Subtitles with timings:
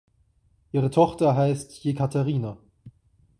[0.71, 2.57] Ihre Tochter heißt Jekaterina.